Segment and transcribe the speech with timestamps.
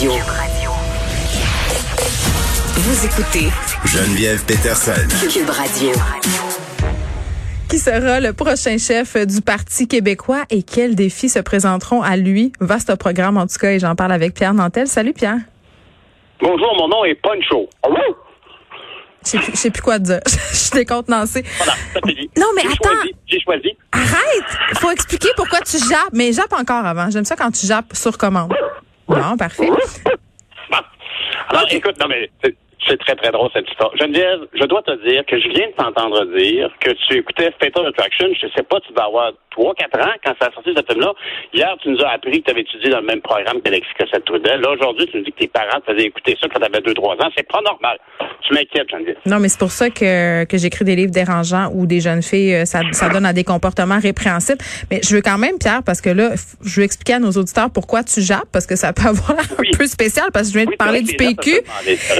[0.00, 0.12] Radio.
[2.74, 3.48] Vous écoutez
[3.84, 4.94] Geneviève Peterson.
[5.30, 5.90] Cube Radio.
[7.68, 12.50] Qui sera le prochain chef du Parti québécois et quels défis se présenteront à lui?
[12.60, 14.86] Vaste programme en tout cas et j'en parle avec Pierre Nantel.
[14.86, 15.40] Salut Pierre.
[16.40, 17.68] Bonjour, mon nom est Poncho.
[19.22, 20.20] Plus, je sais plus quoi dire.
[20.50, 21.44] Je suis décontenancée.
[21.58, 22.30] Voilà, ça dit.
[22.38, 22.96] Non, mais attends.
[23.26, 23.76] J'ai choisi.
[23.92, 24.78] Arrête!
[24.78, 26.14] Faut expliquer pourquoi tu jappes.
[26.14, 27.10] Mais jappe encore avant.
[27.10, 28.50] J'aime ça quand tu jappes sur commande.
[29.10, 29.66] Bon, parfait.
[29.66, 29.76] Bon.
[31.50, 32.56] Alors, écoute, non, mais c'est-
[32.88, 33.94] c'est très, très drôle cette histoire.
[33.96, 37.86] Geneviève, je dois te dire que je viens de t'entendre dire que tu écoutais Fatal
[37.86, 38.28] Attraction.
[38.40, 41.12] Je sais pas, tu vas avoir 3-4 ans quand ça a sorti ce film-là.
[41.52, 44.60] Hier, tu nous as appris que tu avais étudié dans le même programme qu'Alexis Cossette-Trudel.
[44.60, 46.78] Là, aujourd'hui, tu nous dis que tes parents te faisaient écouter ça quand tu avais
[46.80, 47.30] 2-3 ans.
[47.36, 47.98] C'est pas normal.
[48.46, 49.16] Tu m'inquiètes, Geneviève.
[49.26, 52.54] Non, mais c'est pour ça que, que j'écris des livres dérangeants où des jeunes filles,
[52.54, 54.58] euh, ça, ça donne à des comportements répréhensibles.
[54.90, 56.30] Mais je veux quand même, Pierre, parce que là,
[56.64, 59.68] je veux expliquer à nos auditeurs pourquoi tu jappes, parce que ça peut avoir Oui.
[59.74, 61.60] un peu spécial, parce que je viens de parler du que PQ.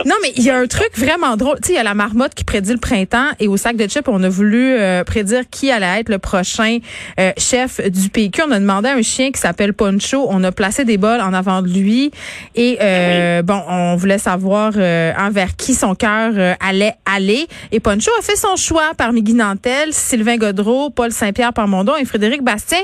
[0.06, 1.56] Non, mais il y a un truc vraiment drôle.
[1.60, 3.86] Tu sais, il y a la marmotte qui prédit le printemps et au sac de
[3.88, 6.78] chips, on a voulu euh, prédire qui allait être le prochain
[7.20, 8.42] euh, chef du PQ.
[8.48, 10.26] On a demandé à un chien qui s'appelle Poncho.
[10.30, 12.10] On a placé des bols en avant de lui
[12.54, 17.46] et euh, bon, on voulait savoir euh, envers qui son cœur euh, allait aller.
[17.72, 22.04] Et Poncho a fait son choix parmi Guy Nantel, Sylvain Godreau, Paul Saint-Pierre Parmondon et
[22.04, 22.80] Frédéric Bastien.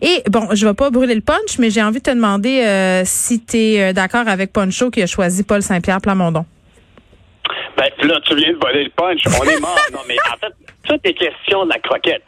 [0.00, 3.02] Et bon, je vais pas brûler le punch, mais j'ai envie de te demander euh,
[3.04, 6.44] si tu es d'accord avec Poncho qui a choisi Paul Saint-Pierre Plamondon.
[7.76, 9.22] Ben, là, tu viens de voler le punch.
[9.26, 9.76] On est mort.
[9.92, 12.22] non, mais en fait, tout est question de la croquette.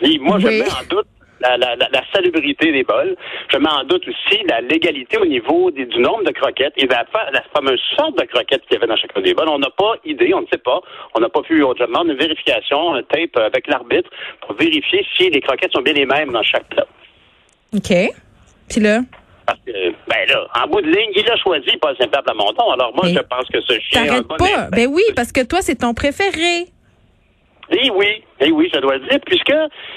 [0.00, 1.06] Et moi, je mets en doute
[1.40, 3.16] la, la, la, la salubrité des bols.
[3.52, 6.86] Je mets en doute aussi la légalité au niveau des- du nombre de croquettes et
[6.88, 9.48] fa- la fameuse sorte de croquettes qu'il y avait dans chacun des bols.
[9.48, 10.80] On n'a pas idée, on ne sait pas.
[11.14, 14.10] On n'a pas pu, on demande une vérification, un tape avec l'arbitre
[14.40, 16.86] pour vérifier si les croquettes sont bien les mêmes dans chaque plat.
[17.74, 17.92] OK.
[18.68, 19.00] Puis là,
[19.46, 22.70] Parce que, ben là, en bout de ligne, il a choisi Paul Saint-Pierre Plamondon.
[22.72, 24.68] Alors moi, Mais je pense que ce chien t'arrêtes pas.
[24.72, 26.66] Ben oui, parce que toi, c'est ton préféré.
[27.70, 29.54] Eh oui, eh oui, je dois le dire, puisque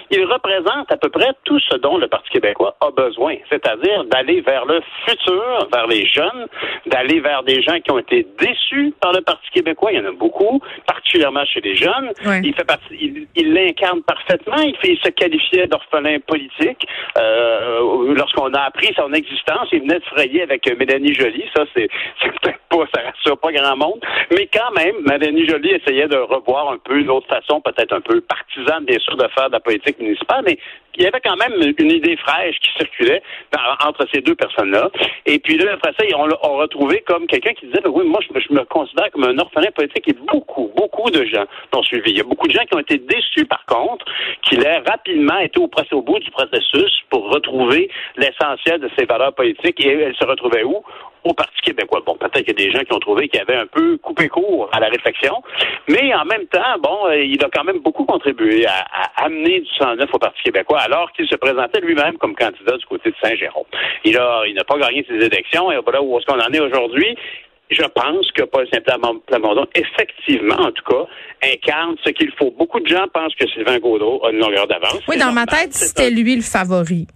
[0.10, 4.42] il représente à peu près tout ce dont le Parti québécois a besoin, c'est-à-dire d'aller
[4.42, 6.48] vers le futur, vers les jeunes,
[6.88, 9.92] d'aller vers des gens qui ont été déçus par le Parti québécois.
[9.94, 10.62] Il y en a beaucoup,
[11.12, 12.12] particulièrement chez les jeunes.
[12.26, 12.42] Ouais.
[12.44, 14.56] Il fait partie, il il l'incarne parfaitement.
[14.58, 16.86] Il, fait, il se qualifiait d'orphelin politique
[17.18, 19.68] euh, lorsqu'on a appris son existence.
[19.72, 21.44] Il venait de frayer avec euh, Mélanie Joly.
[21.56, 21.90] Ça, c'est
[22.22, 24.00] c'est peut-être pas, ça rassure pas grand monde,
[24.32, 28.02] mais quand même, Mélanie Joly essayait de revoir un peu une autre façon, peut-être un
[28.02, 30.58] peu partisane, bien sûr, de faire de la politique municipale, mais
[30.96, 33.22] il y avait quand même une idée fraîche qui circulait
[33.54, 34.90] dans- entre ces deux personnes-là.
[35.26, 38.20] Et puis là, après ça, on l'a retrouvé comme quelqu'un qui disait, ben oui, moi,
[38.22, 42.12] je, je me considère comme un orphelin politique et beaucoup, beaucoup de gens l'ont suivi.
[42.12, 44.06] Il y a beaucoup de gens qui ont été déçus, par contre,
[44.44, 49.34] qu'il ait rapidement été au, au bout du processus pour retrouver l'essentiel de ses valeurs
[49.34, 49.80] politiques.
[49.84, 50.84] Et elles se retrouvaient où?
[51.24, 52.02] Au Parti québécois.
[52.04, 54.28] Bon, peut-être qu'il y a des gens qui ont trouvé qu'il avait un peu coupé
[54.28, 55.36] court à la réflexion,
[55.88, 59.70] mais en même temps, bon, euh, il a quand même beaucoup contribué à, amener du
[59.78, 63.66] 109 au Parti québécois, alors qu'il se présentait lui-même comme candidat du côté de Saint-Jérôme.
[64.04, 67.16] Il il n'a pas gagné ses élections, et voilà où est-ce qu'on en est aujourd'hui.
[67.72, 71.06] Je pense que Paul Saint-Plamondon, effectivement, en tout cas,
[71.54, 72.52] incarne ce qu'il faut.
[72.52, 75.00] Beaucoup de gens pensent que Sylvain Gaudreau a une longueur d'avance.
[75.08, 77.08] Oui, dans ma tête, c'était lui le favori.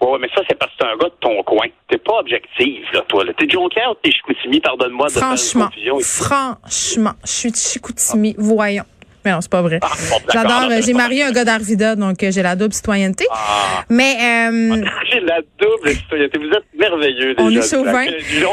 [0.00, 1.66] Ouais, mais ça, c'est parce que t'es un gars de ton coin.
[1.88, 3.24] T'es pas objectif, là, toi.
[3.36, 7.56] T'es Jonquière ou t'es Chicoutimi, pardonne-moi de faire une Franchement, confusion franchement, je suis de
[7.56, 8.34] Chicoutimi.
[8.38, 8.84] Voyons.
[9.24, 9.78] Mais non, c'est pas vrai.
[9.82, 10.62] Ah, bon, J'adore.
[10.70, 13.24] euh, c'est J'ai marié un gars d'Arvida, donc euh, j'ai la double citoyenneté.
[13.30, 13.84] Ah.
[13.88, 16.38] Mais euh, J'ai la double citoyenneté.
[16.38, 18.04] Vous êtes merveilleux, On est chauvin.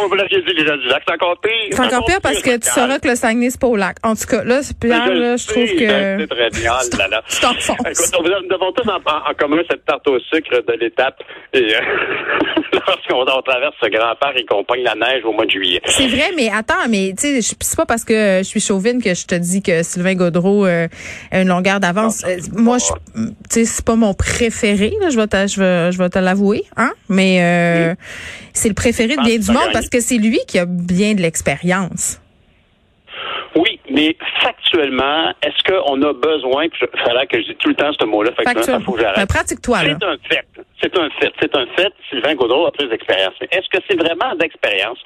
[0.03, 1.03] On vous l'aviez dit, les gens du lac.
[1.07, 1.51] C'est encore pire.
[1.71, 3.97] c'est encore pire parce que tu sauras que le Saguenay, c'est pas au lac.
[4.03, 7.21] En tout cas, là, c'est Pierre, là, je trouve C'est que très bien, là, là.
[7.29, 7.45] tu.
[7.45, 11.19] Écoute, on- nous avons tous en, commun cette tarte au sucre de l'étape.
[11.53, 11.73] Et
[12.73, 15.81] lorsqu'on on traverse ce grand parc et qu'on pogne la neige au mois de juillet.
[15.85, 19.01] C'est vrai, mais attends, mais tu sais, je- c'est pas parce que je suis chauvine
[19.01, 20.87] que je te dis que Sylvain Gaudreau euh,
[21.31, 22.23] une longueur d'avance.
[22.25, 22.85] Euh, moi, je,
[23.21, 26.19] tu sais, c'est pas mon préféré, là, je vais te, je vais, je vais te
[26.19, 26.91] l'avouer, hein.
[27.09, 27.95] Mais euh,
[28.53, 31.21] c'est le préféré de bien du monde parce que c'est lui qui a bien de
[31.21, 32.20] l'expérience.
[33.55, 37.75] Oui, mais factuellement, est-ce qu'on a besoin, puis il fallait que je dise tout le
[37.75, 38.77] temps ce mot-là, fait que Factuel.
[38.79, 39.27] il faut que j'arrête.
[39.29, 39.95] Pratique-toi, là.
[39.99, 40.45] C'est un fait.
[40.81, 41.33] C'est un fait.
[41.41, 41.93] C'est un fait.
[42.09, 43.33] Sylvain Gaudreau a plus d'expérience.
[43.41, 44.97] Mais est-ce que c'est vraiment d'expérience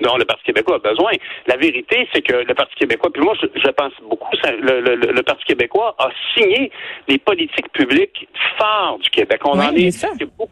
[0.00, 1.12] dont le Parti québécois a besoin?
[1.46, 4.80] La vérité, c'est que le Parti québécois, puis moi, je, je pense beaucoup, ça, le,
[4.80, 6.70] le- le Parti québécois a signé
[7.08, 8.28] les politiques publiques
[8.58, 9.40] phares du Québec.
[9.44, 10.50] On Oui, en est, c'est beaucoup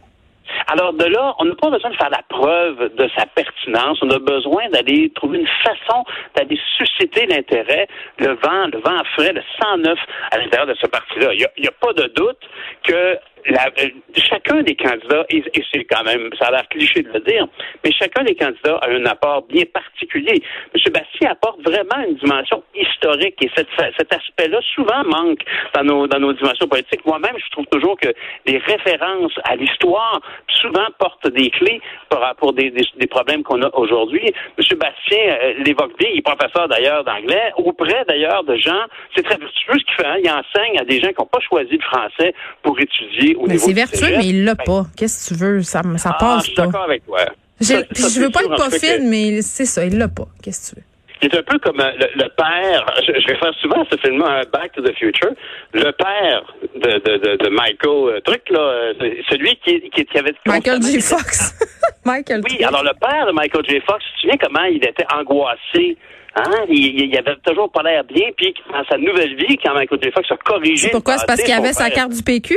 [0.69, 3.99] alors de là, on n'a pas besoin de faire la preuve de sa pertinence.
[4.03, 6.05] On a besoin d'aller trouver une façon
[6.37, 9.99] d'aller susciter l'intérêt, le vent, le vent frais, le 109
[10.31, 11.33] à l'intérieur de ce parti-là.
[11.35, 12.39] Il n'y a, pas de doute
[12.85, 15.43] que euh, chacun des candidats, et,
[15.73, 17.47] c'est quand même, ça a l'air cliché de le dire,
[17.85, 20.43] mais chacun des candidats a un apport bien particulier.
[20.75, 20.93] M.
[20.93, 23.69] Bastien apporte vraiment une dimension historique et cet,
[24.13, 25.41] aspect-là souvent manque
[25.75, 27.05] dans nos, dans nos dimensions politiques.
[27.07, 28.09] Moi-même, je trouve toujours que
[28.47, 33.71] les références à l'histoire souvent portent des clés pour, pour des, des, problèmes qu'on a
[33.75, 34.33] aujourd'hui.
[34.59, 34.79] M.
[34.79, 38.85] Bastien euh, l'évoque bien, il est professeur d'ailleurs d'anglais, auprès d'ailleurs de gens,
[39.15, 40.17] c'est très vertueux ce qu'il fait, hein.
[40.23, 43.59] il enseigne à des gens qui n'ont pas choisi le français pour étudier au mais
[43.59, 44.87] C'est vertueux, mais il l'a pas.
[44.97, 45.63] Qu'est-ce que tu veux?
[45.63, 47.19] Ça, ça ah, passe je suis d'accord avec toi.
[47.61, 50.29] Je, je veux pas être pas fine, mais c'est ça, il l'a pas.
[50.43, 50.87] Qu'est-ce que tu veux?
[51.23, 54.21] Il est un peu comme euh, le, père, je, je, réfère souvent à ce film
[54.21, 55.33] là Back to the Future,
[55.75, 58.95] le père de, de, de, de Michael, euh, truc là, euh,
[59.29, 60.33] celui qui, qui, qui avait...
[60.47, 61.01] Michael J.
[61.03, 61.55] Fox.
[62.07, 63.81] Michael Oui, alors le père de Michael J.
[63.87, 65.99] Fox, tu te souviens comment il était angoissé
[66.37, 66.65] Hein?
[66.69, 70.11] Il, il, avait toujours pas l'air bien, puis dans sa nouvelle vie, quand Michael J.
[70.13, 70.89] Fox a corrigé.
[70.91, 71.19] Pourquoi?
[71.19, 72.57] C'est parce qu'il avait sa carte du PQ?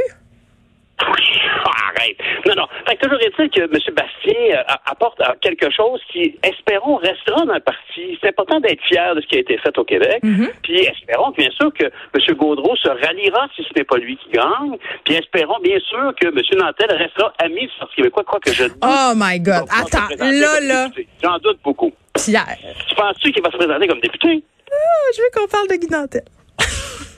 [1.03, 2.17] arrête.
[2.45, 2.67] Non, non.
[2.87, 3.95] Fait toujours est-il que M.
[3.95, 8.17] Bastien euh, apporte euh, quelque chose qui, espérons, restera dans le parti.
[8.21, 10.19] C'est important d'être fier de ce qui a été fait au Québec.
[10.23, 10.51] Mm-hmm.
[10.63, 12.35] Puis espérons bien sûr que M.
[12.35, 14.77] Gaudreau se ralliera si ce n'est pas lui qui gagne.
[15.05, 16.59] Puis espérons bien sûr que M.
[16.59, 18.77] Nantel restera ami du Parti québécois, quoi que je dise.
[18.81, 19.65] Oh my God.
[19.69, 20.87] Attends, là, là.
[21.21, 21.91] J'en doute beaucoup.
[22.15, 22.57] Pierre.
[22.87, 24.43] Tu penses-tu qu'il va se présenter comme député?
[24.71, 26.23] Ah, je veux qu'on parle de Guy Nantel.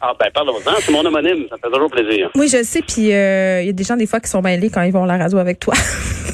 [0.01, 2.29] Ah ben pardon, c'est mon homonyme, ça fait toujours plaisir.
[2.35, 4.69] Oui, je sais, puis euh, il y a des gens des fois qui sont mêlés
[4.69, 5.73] quand ils vont à la radio avec toi.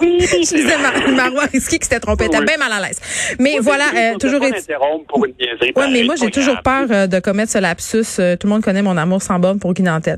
[0.00, 0.76] Oui, je disais
[1.14, 2.26] Marois Risky qui s'était trompé.
[2.32, 3.00] Elle bien mal à l'aise.
[3.38, 4.40] Mais voilà, euh, toujours.
[5.08, 8.04] Pour une ouais, mais moi, j'ai toujours peur euh, de commettre ce lapsus.
[8.18, 10.16] Euh, tout le monde connaît mon amour sans borne pour Guinantel.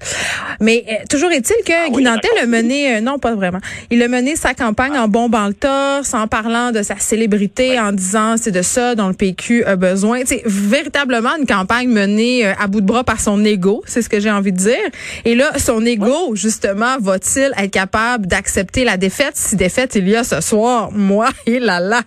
[0.61, 3.59] Mais toujours est-il que ah, a mené, non, pas vraiment.
[3.91, 7.93] Il a mené sa campagne en bombant le torse, en parlant de sa célébrité, en
[7.93, 10.21] disant c'est de ça dont le PQ a besoin.
[10.25, 14.21] C'est véritablement une campagne menée à bout de bras par son ego, c'est ce que
[14.21, 14.77] j'ai envie de dire.
[15.25, 20.17] Et là, son ego, justement, va-t-il être capable d'accepter la défaite si défaite il y
[20.17, 20.91] a ce soir.
[20.93, 22.01] Moi, et là là.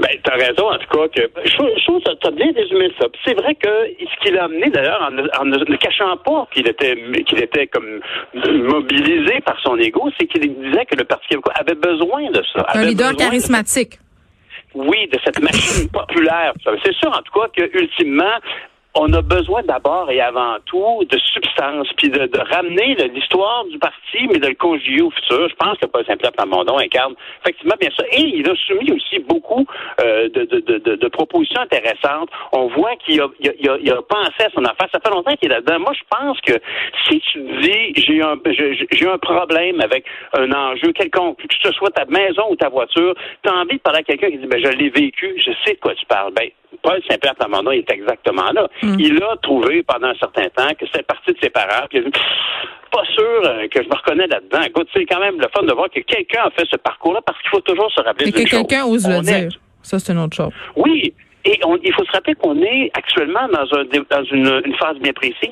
[0.00, 3.06] Ben, t'as raison, en tout cas, que je trouve que t'as bien résumé ça.
[3.24, 3.68] C'est vrai que
[4.00, 5.08] ce qu'il a amené, d'ailleurs,
[5.38, 6.96] en, ne cachant pas qu'il était
[7.26, 8.00] qu'il était comme
[8.42, 12.66] mobilisé par son ego, c'est qu'il disait que le Parti québécois avait besoin de ça.
[12.74, 13.98] Un leader charismatique.
[14.74, 16.52] oui, de cette machine populaire.
[16.84, 18.34] C'est sûr, en tout cas, que ultimement,
[18.94, 24.26] on a besoin d'abord et avant tout de substance, puis de, ramener l'histoire du parti,
[24.30, 25.48] mais de le conjuguer au futur.
[25.48, 28.04] Je pense que Paul Saint-Pierre Plamondon incarne effectivement bien ça.
[28.12, 29.66] Et il a soumis aussi beaucoup
[30.00, 32.28] euh, de, de, de, propositions intéressantes.
[32.52, 34.88] On voit qu'il a, il a, il a, pensé à son affaire.
[34.92, 35.80] Ça fait longtemps qu'il est là-dedans.
[35.80, 36.54] Moi, je pense que
[37.08, 38.36] si tu dis j'ai un
[38.90, 40.04] j'ai un problème avec
[40.34, 43.82] un enjeu quelconque, que ce soit ta maison ou ta voiture, tu as envie de
[43.82, 46.32] parler à quelqu'un qui dit ben je l'ai vécu, je sais de quoi tu parles.
[46.34, 46.50] Ben
[46.82, 48.68] Paul Saint-Pierre Plamondon est exactement là.
[48.82, 48.96] Mm.
[48.98, 51.86] Il a trouvé pendant un certain temps que c'est parti de ses parents.
[51.90, 52.20] Puis il a dit,
[52.90, 54.60] pas sûr euh, que je me reconnais là-dedans.
[54.66, 57.40] Écoute, c'est quand même le fun de voir que quelqu'un a fait ce parcours-là parce
[57.40, 59.50] qu'il faut toujours se rappeler Et que quelqu'un ose le dire.
[59.82, 60.52] Ça, c'est une autre chose.
[60.76, 61.12] Oui.
[61.44, 65.12] Et il faut se rappeler qu'on est actuellement dans, un, dans une, une phase bien
[65.12, 65.50] précise.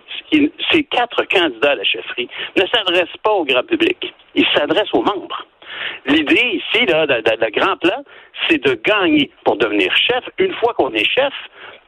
[0.70, 4.14] Ces quatre candidats à la chefferie ne s'adressent pas au grand public.
[4.36, 5.46] Ils s'adressent aux membres.
[6.06, 8.04] L'idée ici, là, de, grand plan,
[8.48, 10.24] c'est de gagner pour devenir chef.
[10.38, 11.32] Une fois qu'on est chef,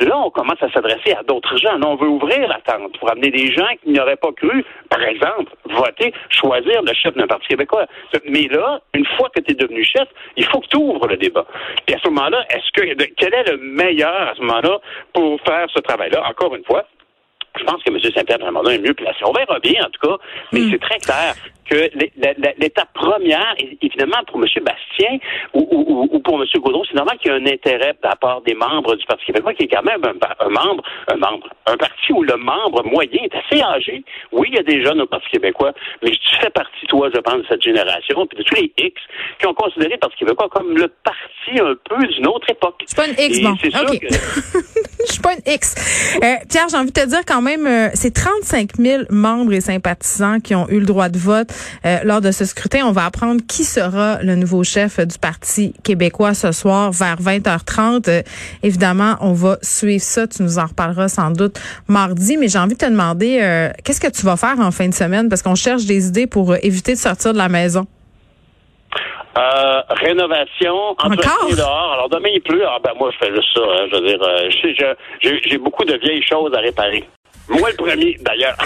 [0.01, 1.79] là, on commence à s'adresser à d'autres gens.
[1.79, 5.03] Là, on veut ouvrir la tente pour amener des gens qui n'auraient pas cru, par
[5.03, 7.87] exemple, voter, choisir le chef d'un parti québécois.
[8.29, 11.17] Mais là, une fois que tu es devenu chef, il faut que tu ouvres le
[11.17, 11.47] débat.
[11.89, 14.79] Et à ce moment-là, est-ce que quel est le meilleur à ce moment-là
[15.13, 16.23] pour faire ce travail-là?
[16.29, 16.85] Encore une fois,
[17.63, 17.99] je pense que M.
[18.15, 19.19] Saint-Pierre Plamondon est mieux placé.
[19.25, 20.17] On verra bien, en tout cas,
[20.53, 20.71] mais hmm.
[20.71, 21.35] c'est très clair
[21.69, 21.91] que
[22.59, 24.49] l'étape première, évidemment, pour M.
[24.65, 25.19] Bastien
[25.55, 26.47] ou, pour M.
[26.61, 29.27] Gaudreau, c'est normal qu'il y ait un intérêt de la part des membres du Parti
[29.27, 33.23] québécois, qui est quand même un, membre, un membre, un parti où le membre moyen
[33.23, 34.05] est assez âgé.
[34.33, 37.21] Oui, il y a des jeunes au Parti québécois, mais tu fais partie, toi, je
[37.21, 39.01] pense, de cette génération, puis de tous les X
[39.39, 42.83] qui ont considéré le Parti québécois comme le parti un peu d'une autre époque.
[42.87, 43.53] C'est pas une X, bon.
[43.53, 44.07] OK.
[45.07, 46.19] Je suis pas une X.
[46.23, 49.61] Euh, Pierre, j'ai envie de te dire quand même, euh, c'est 35 000 membres et
[49.61, 51.49] sympathisants qui ont eu le droit de vote
[51.85, 52.85] euh, lors de ce scrutin.
[52.87, 58.09] On va apprendre qui sera le nouveau chef du Parti québécois ce soir vers 20h30.
[58.09, 58.23] Euh,
[58.63, 60.27] évidemment, on va suivre ça.
[60.27, 62.37] Tu nous en reparleras sans doute mardi.
[62.37, 65.29] Mais j'ai envie de te demander, qu'est-ce que tu vas faire en fin de semaine?
[65.29, 67.87] Parce qu'on cherche des idées pour éviter de sortir de la maison.
[69.35, 71.93] rénovation, entretien dehors.
[71.95, 72.65] Alors demain il pleut.
[72.67, 73.61] Ah ben moi je fais juste ça.
[73.61, 73.87] Hein.
[73.91, 74.95] je veux dire,
[75.45, 77.05] j'ai beaucoup de vieilles choses à réparer.
[77.49, 78.57] Moi le premier, d'ailleurs.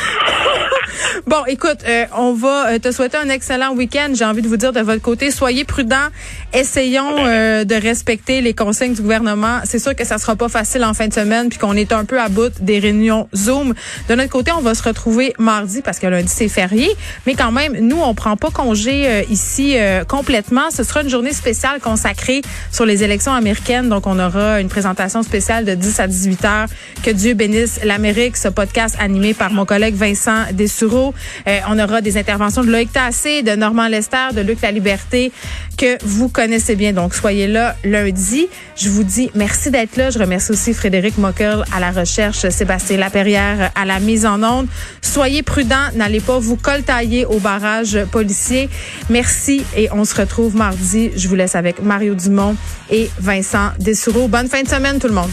[1.27, 4.13] bon, écoute, euh, on va euh, te souhaiter un excellent week-end.
[4.15, 6.09] J'ai envie de vous dire de votre côté, soyez prudents.
[6.53, 9.61] Essayons euh, de respecter les consignes du gouvernement.
[9.65, 12.05] C'est sûr que ça sera pas facile en fin de semaine, puis qu'on est un
[12.05, 13.75] peu à bout des réunions Zoom.
[14.09, 16.91] De notre côté, on va se retrouver mardi parce que lundi c'est férié,
[17.27, 19.77] mais quand même, nous on prend pas congé ici
[20.09, 20.71] complètement.
[20.71, 23.89] Ce sera une journée spéciale consacrée sur les élections américaines.
[23.89, 26.67] Donc on aura une présentation spéciale de 10 à 18 heures.
[27.03, 28.37] Que Dieu bénisse l'Amérique.
[28.37, 31.15] Ce podcast animé par mon collègue Vincent Dessureau.
[31.47, 35.31] Euh, on aura des interventions de Loïc Tassé, de Normand Lester, de Luc La Liberté,
[35.79, 36.93] que vous connaissez bien.
[36.93, 38.49] Donc, soyez là lundi.
[38.77, 40.11] Je vous dis merci d'être là.
[40.11, 44.67] Je remercie aussi Frédéric Mockel à la recherche, Sébastien Laperrière à la mise en onde.
[45.01, 45.93] Soyez prudents.
[45.95, 48.69] N'allez pas vous coltailler au barrage policier.
[49.11, 51.13] Merci et on se retrouve mardi.
[51.15, 52.57] Je vous laisse avec Mario Dumont
[52.91, 54.27] et Vincent Dessureau.
[54.27, 55.31] Bonne fin de semaine, tout le monde.